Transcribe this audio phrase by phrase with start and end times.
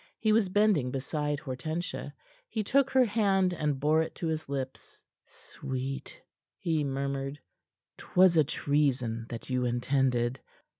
[0.17, 2.11] He was bending beside Hortensia.
[2.49, 5.03] He took her hand, and bore it to his lips.
[5.27, 6.19] "Sweet,"
[6.57, 7.39] he murmured,
[7.99, 10.39] "'twas a treason that you intended.